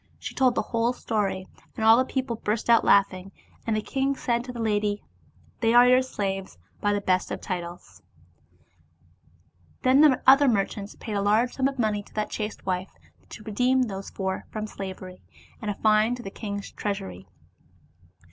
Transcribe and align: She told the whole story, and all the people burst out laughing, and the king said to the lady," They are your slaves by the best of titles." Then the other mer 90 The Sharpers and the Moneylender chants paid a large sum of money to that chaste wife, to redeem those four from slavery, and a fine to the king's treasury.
She 0.17 0.33
told 0.33 0.55
the 0.55 0.63
whole 0.63 0.93
story, 0.93 1.47
and 1.75 1.85
all 1.85 1.95
the 1.95 2.03
people 2.11 2.37
burst 2.37 2.71
out 2.71 2.83
laughing, 2.83 3.31
and 3.67 3.75
the 3.75 3.83
king 3.83 4.15
said 4.15 4.43
to 4.45 4.51
the 4.51 4.59
lady," 4.59 5.03
They 5.61 5.75
are 5.75 5.87
your 5.87 6.01
slaves 6.01 6.57
by 6.79 6.91
the 6.93 7.01
best 7.01 7.29
of 7.29 7.39
titles." 7.39 8.01
Then 9.83 10.01
the 10.01 10.19
other 10.25 10.47
mer 10.47 10.55
90 10.55 10.57
The 10.57 10.57
Sharpers 10.57 10.57
and 10.57 10.57
the 10.57 10.57
Moneylender 10.57 10.73
chants 10.73 10.95
paid 10.99 11.15
a 11.15 11.21
large 11.21 11.53
sum 11.53 11.67
of 11.67 11.77
money 11.77 12.01
to 12.01 12.13
that 12.15 12.31
chaste 12.31 12.65
wife, 12.65 12.93
to 13.29 13.43
redeem 13.43 13.83
those 13.83 14.09
four 14.09 14.47
from 14.49 14.65
slavery, 14.65 15.21
and 15.61 15.69
a 15.69 15.75
fine 15.75 16.15
to 16.15 16.23
the 16.23 16.31
king's 16.31 16.71
treasury. 16.71 17.27